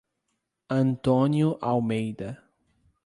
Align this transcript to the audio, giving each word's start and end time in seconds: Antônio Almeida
Antônio 0.81 1.59
Almeida 1.61 2.41